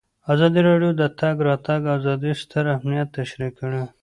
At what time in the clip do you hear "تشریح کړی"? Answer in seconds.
3.17-3.83